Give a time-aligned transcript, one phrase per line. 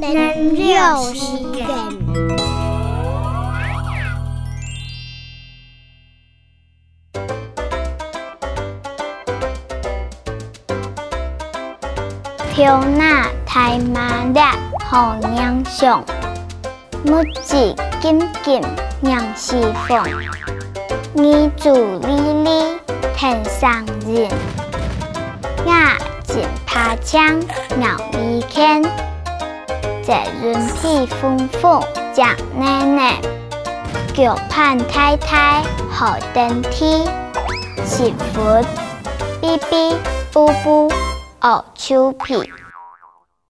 [0.00, 0.06] 就
[1.14, 1.20] 是
[1.52, 1.66] 人。
[12.52, 16.04] 跳那太麻辣好娘上，
[17.04, 18.60] 木子紧紧
[19.00, 20.04] 娘西风，
[21.14, 22.78] 衣足哩哩
[23.16, 24.28] 天上人，
[25.66, 27.38] 雅锦爬墙
[27.76, 28.82] 鸟儿看，
[30.08, 33.20] 这人气丰富讲奶奶，
[34.14, 37.04] 脚盼太太好登梯，
[37.84, 38.40] 幸福，
[39.42, 39.94] 哔哔，
[40.32, 40.90] 布布。
[41.42, 42.50] 哦，秋皮。